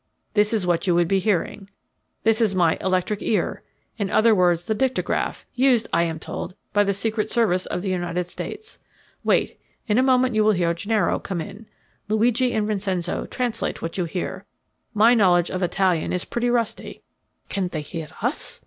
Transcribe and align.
"This 0.33 0.51
is 0.51 0.65
what 0.65 0.87
you 0.87 0.95
would 0.95 1.07
be 1.07 1.19
hearing. 1.19 1.69
This 2.23 2.41
is 2.41 2.55
my 2.55 2.75
'electric 2.81 3.21
ear' 3.21 3.61
in 3.99 4.09
other 4.09 4.33
words 4.33 4.63
the 4.65 4.73
dictagraph, 4.73 5.45
used, 5.53 5.87
I 5.93 6.01
am 6.01 6.17
told, 6.17 6.55
by 6.73 6.83
the 6.83 6.91
Secret 6.95 7.29
Service 7.29 7.67
of 7.67 7.83
the 7.83 7.91
United 7.91 8.25
States. 8.25 8.79
Wait, 9.23 9.59
in 9.85 9.99
a 9.99 10.01
moment 10.01 10.33
you 10.33 10.43
will 10.43 10.53
hear 10.53 10.73
Gennaro 10.73 11.19
come 11.19 11.39
in. 11.39 11.67
Luigi 12.07 12.51
and 12.51 12.65
Vincenzo, 12.65 13.27
translate 13.27 13.83
what 13.83 13.95
you 13.99 14.05
hear. 14.05 14.43
My 14.95 15.13
knowledge 15.13 15.51
of 15.51 15.61
Italian 15.61 16.11
is 16.11 16.25
pretty 16.25 16.49
rusty." 16.49 17.03
"Can 17.47 17.67
they 17.67 17.81
hear 17.81 18.07
us?" 18.23 18.59